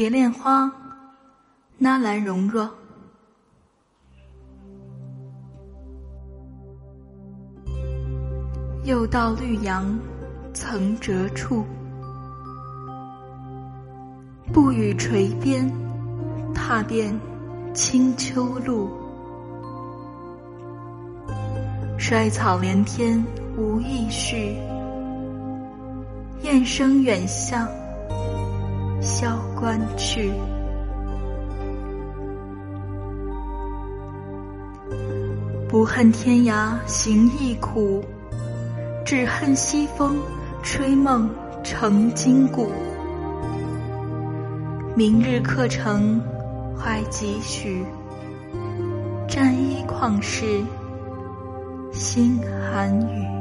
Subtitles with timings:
[0.00, 0.72] 蝶恋花，
[1.76, 2.66] 纳兰容若。
[8.84, 9.94] 又到绿杨
[10.54, 11.66] 曾折处，
[14.50, 15.70] 不语垂鞭，
[16.54, 17.14] 踏遍
[17.74, 18.90] 青丘路。
[21.98, 23.22] 衰草连天
[23.54, 24.56] 无意绪，
[26.40, 27.68] 雁声远向
[29.00, 30.32] 萧关去。
[35.68, 38.04] 不恨天涯行亦苦。
[39.10, 40.20] 只恨西风
[40.62, 41.28] 吹梦
[41.64, 42.70] 成今古。
[44.94, 46.22] 明日客程
[46.78, 47.84] 怀几许？
[49.26, 50.62] 沾衣旷世
[51.92, 52.38] 心
[52.70, 53.39] 寒雨。